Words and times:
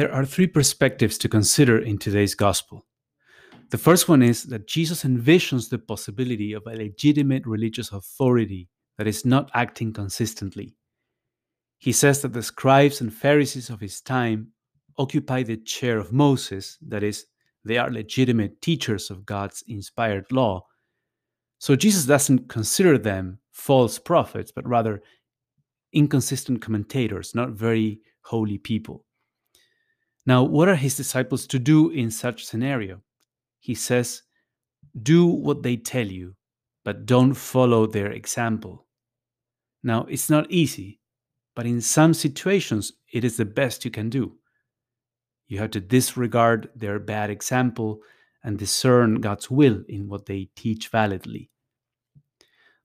There 0.00 0.14
are 0.14 0.24
three 0.24 0.46
perspectives 0.46 1.18
to 1.18 1.28
consider 1.28 1.78
in 1.78 1.98
today's 1.98 2.34
gospel. 2.34 2.86
The 3.68 3.76
first 3.76 4.08
one 4.08 4.22
is 4.22 4.44
that 4.44 4.66
Jesus 4.66 5.04
envisions 5.04 5.68
the 5.68 5.78
possibility 5.78 6.54
of 6.54 6.62
a 6.66 6.74
legitimate 6.74 7.44
religious 7.44 7.92
authority 7.92 8.70
that 8.96 9.06
is 9.06 9.26
not 9.26 9.50
acting 9.52 9.92
consistently. 9.92 10.74
He 11.80 11.92
says 11.92 12.22
that 12.22 12.32
the 12.32 12.42
scribes 12.42 13.02
and 13.02 13.12
Pharisees 13.12 13.68
of 13.68 13.80
his 13.80 14.00
time 14.00 14.52
occupy 14.96 15.42
the 15.42 15.58
chair 15.58 15.98
of 15.98 16.14
Moses, 16.14 16.78
that 16.88 17.02
is, 17.02 17.26
they 17.66 17.76
are 17.76 17.90
legitimate 17.90 18.62
teachers 18.62 19.10
of 19.10 19.26
God's 19.26 19.62
inspired 19.68 20.32
law. 20.32 20.64
So 21.58 21.76
Jesus 21.76 22.06
doesn't 22.06 22.48
consider 22.48 22.96
them 22.96 23.40
false 23.52 23.98
prophets, 23.98 24.50
but 24.50 24.66
rather 24.66 25.02
inconsistent 25.92 26.62
commentators, 26.62 27.34
not 27.34 27.50
very 27.50 28.00
holy 28.22 28.56
people. 28.56 29.04
Now, 30.30 30.44
what 30.44 30.68
are 30.68 30.76
his 30.76 30.96
disciples 30.96 31.44
to 31.48 31.58
do 31.58 31.90
in 31.90 32.08
such 32.12 32.46
scenario? 32.46 33.02
He 33.58 33.74
says, 33.74 34.22
"Do 34.94 35.26
what 35.26 35.64
they 35.64 35.76
tell 35.76 36.06
you, 36.06 36.36
but 36.84 37.04
don't 37.04 37.34
follow 37.34 37.84
their 37.84 38.12
example." 38.12 38.86
Now, 39.82 40.04
it's 40.04 40.30
not 40.30 40.48
easy, 40.48 41.00
but 41.56 41.66
in 41.66 41.80
some 41.80 42.14
situations 42.14 42.92
it 43.12 43.24
is 43.24 43.38
the 43.38 43.44
best 43.44 43.84
you 43.84 43.90
can 43.90 44.08
do. 44.08 44.38
You 45.48 45.58
have 45.58 45.72
to 45.72 45.80
disregard 45.80 46.70
their 46.76 47.00
bad 47.00 47.28
example 47.28 48.00
and 48.44 48.56
discern 48.56 49.20
God's 49.20 49.50
will 49.50 49.84
in 49.88 50.06
what 50.06 50.26
they 50.26 50.50
teach 50.54 50.90
validly. 50.90 51.50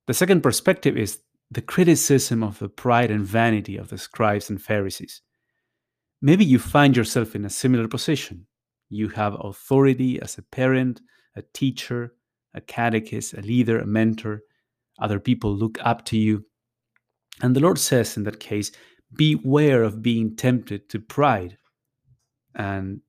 The 0.07 0.15
second 0.15 0.41
perspective 0.41 0.97
is 0.97 1.21
the 1.51 1.61
criticism 1.61 2.41
of 2.41 2.57
the 2.57 2.69
pride 2.69 3.11
and 3.11 3.23
vanity 3.23 3.77
of 3.77 3.89
the 3.89 3.99
scribes 3.99 4.49
and 4.49 4.59
Pharisees. 4.59 5.21
Maybe 6.25 6.43
you 6.43 6.57
find 6.57 6.97
yourself 6.97 7.35
in 7.35 7.45
a 7.45 7.51
similar 7.51 7.87
position. 7.87 8.47
You 8.89 9.09
have 9.09 9.37
authority 9.39 10.19
as 10.19 10.39
a 10.39 10.41
parent, 10.41 10.99
a 11.35 11.43
teacher, 11.53 12.15
a 12.55 12.61
catechist, 12.61 13.35
a 13.35 13.41
leader, 13.41 13.77
a 13.77 13.85
mentor. 13.85 14.41
Other 14.97 15.19
people 15.19 15.55
look 15.55 15.77
up 15.83 16.03
to 16.05 16.17
you. 16.17 16.43
And 17.43 17.55
the 17.55 17.59
Lord 17.59 17.77
says 17.77 18.17
in 18.17 18.23
that 18.23 18.39
case, 18.39 18.71
beware 19.13 19.83
of 19.83 20.01
being 20.01 20.35
tempted 20.35 20.89
to 20.89 20.99
pride 20.99 21.59
and 22.55 23.01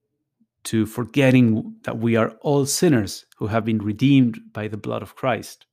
to 0.64 0.84
forgetting 0.84 1.74
that 1.84 1.96
we 1.96 2.16
are 2.16 2.36
all 2.42 2.66
sinners 2.66 3.24
who 3.38 3.46
have 3.46 3.64
been 3.64 3.78
redeemed 3.78 4.38
by 4.52 4.68
the 4.68 4.76
blood 4.76 5.00
of 5.00 5.16
Christ. 5.16 5.64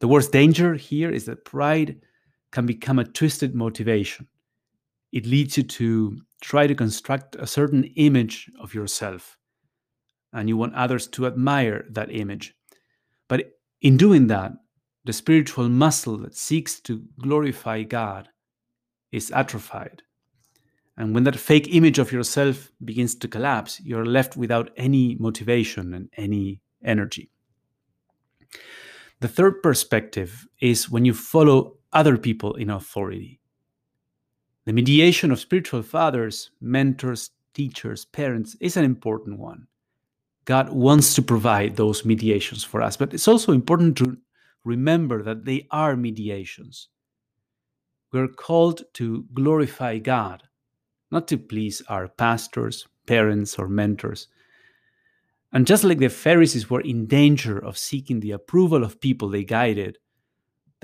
The 0.00 0.08
worst 0.08 0.30
danger 0.30 0.74
here 0.74 1.10
is 1.10 1.24
that 1.24 1.46
pride 1.46 2.02
can 2.50 2.66
become 2.66 2.98
a 2.98 3.04
twisted 3.04 3.54
motivation. 3.54 4.28
It 5.10 5.24
leads 5.24 5.56
you 5.56 5.62
to 5.62 6.18
try 6.44 6.66
to 6.66 6.74
construct 6.74 7.36
a 7.36 7.46
certain 7.46 7.84
image 7.96 8.50
of 8.60 8.74
yourself, 8.74 9.38
and 10.32 10.46
you 10.48 10.58
want 10.58 10.74
others 10.74 11.06
to 11.06 11.26
admire 11.26 11.86
that 11.90 12.14
image. 12.14 12.54
But 13.28 13.54
in 13.80 13.96
doing 13.96 14.26
that, 14.26 14.52
the 15.04 15.14
spiritual 15.14 15.70
muscle 15.70 16.18
that 16.18 16.36
seeks 16.36 16.80
to 16.80 17.02
glorify 17.18 17.82
God 17.82 18.28
is 19.10 19.30
atrophied. 19.30 20.02
And 20.96 21.14
when 21.14 21.24
that 21.24 21.36
fake 21.36 21.74
image 21.74 21.98
of 21.98 22.12
yourself 22.12 22.70
begins 22.84 23.14
to 23.16 23.28
collapse, 23.28 23.80
you're 23.80 24.06
left 24.06 24.36
without 24.36 24.70
any 24.76 25.16
motivation 25.18 25.94
and 25.94 26.08
any 26.16 26.60
energy. 26.84 27.30
The 29.20 29.28
third 29.28 29.62
perspective 29.62 30.46
is 30.60 30.90
when 30.90 31.06
you 31.06 31.14
follow 31.14 31.78
other 31.92 32.18
people 32.18 32.54
in 32.54 32.68
authority. 32.68 33.40
The 34.64 34.72
mediation 34.72 35.30
of 35.30 35.40
spiritual 35.40 35.82
fathers, 35.82 36.50
mentors, 36.60 37.30
teachers, 37.52 38.04
parents 38.04 38.56
is 38.60 38.76
an 38.76 38.84
important 38.84 39.38
one. 39.38 39.66
God 40.44 40.70
wants 40.70 41.14
to 41.14 41.22
provide 41.22 41.76
those 41.76 42.04
mediations 42.04 42.64
for 42.64 42.82
us, 42.82 42.96
but 42.96 43.14
it's 43.14 43.28
also 43.28 43.52
important 43.52 43.96
to 43.98 44.18
remember 44.64 45.22
that 45.22 45.44
they 45.44 45.66
are 45.70 45.96
mediations. 45.96 46.88
We're 48.12 48.28
called 48.28 48.82
to 48.94 49.26
glorify 49.34 49.98
God 49.98 50.44
not 51.14 51.28
to 51.28 51.38
please 51.38 51.80
our 51.88 52.08
pastors, 52.08 52.88
parents, 53.06 53.56
or 53.56 53.68
mentors. 53.68 54.26
And 55.52 55.64
just 55.64 55.84
like 55.84 55.98
the 55.98 56.08
Pharisees 56.08 56.68
were 56.68 56.80
in 56.80 57.06
danger 57.06 57.56
of 57.56 57.78
seeking 57.78 58.18
the 58.18 58.32
approval 58.32 58.82
of 58.82 59.00
people 59.00 59.28
they 59.28 59.44
guided, 59.44 59.98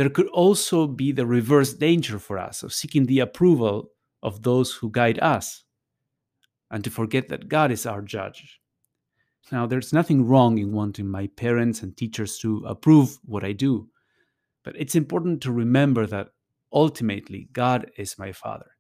there 0.00 0.08
could 0.08 0.28
also 0.28 0.86
be 0.86 1.12
the 1.12 1.26
reverse 1.26 1.74
danger 1.74 2.18
for 2.18 2.38
us 2.38 2.62
of 2.62 2.72
seeking 2.72 3.04
the 3.04 3.20
approval 3.20 3.90
of 4.22 4.42
those 4.42 4.72
who 4.72 4.90
guide 4.90 5.18
us 5.18 5.64
and 6.70 6.82
to 6.82 6.90
forget 6.90 7.28
that 7.28 7.50
God 7.50 7.70
is 7.70 7.84
our 7.84 8.00
judge. 8.00 8.62
Now, 9.52 9.66
there's 9.66 9.92
nothing 9.92 10.26
wrong 10.26 10.56
in 10.56 10.72
wanting 10.72 11.06
my 11.06 11.26
parents 11.26 11.82
and 11.82 11.94
teachers 11.94 12.38
to 12.38 12.64
approve 12.66 13.18
what 13.26 13.44
I 13.44 13.52
do, 13.52 13.90
but 14.64 14.74
it's 14.74 14.94
important 14.94 15.42
to 15.42 15.52
remember 15.52 16.06
that 16.06 16.28
ultimately 16.72 17.50
God 17.52 17.90
is 17.98 18.18
my 18.18 18.32
Father 18.32 18.70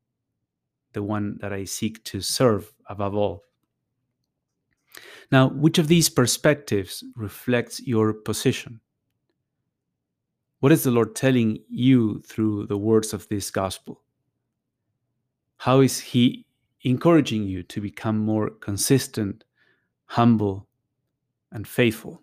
the 0.94 1.02
one 1.02 1.36
that 1.42 1.52
I 1.52 1.64
seek 1.64 2.02
to 2.04 2.22
serve 2.22 2.72
above 2.86 3.14
all. 3.14 3.44
Now, 5.30 5.50
which 5.50 5.76
of 5.76 5.86
these 5.86 6.08
perspectives 6.08 7.04
reflects 7.14 7.78
your 7.86 8.14
position? 8.14 8.80
What 10.60 10.72
is 10.72 10.84
the 10.84 10.90
Lord 10.90 11.16
telling 11.16 11.62
you 11.68 12.20
through 12.20 12.66
the 12.66 12.76
words 12.76 13.14
of 13.14 13.26
this 13.28 13.50
gospel? 13.50 14.02
How 15.56 15.80
is 15.80 15.98
He 16.00 16.44
encouraging 16.82 17.44
you 17.44 17.62
to 17.64 17.80
become 17.80 18.18
more 18.18 18.50
consistent, 18.50 19.44
humble, 20.04 20.68
and 21.50 21.66
faithful? 21.66 22.22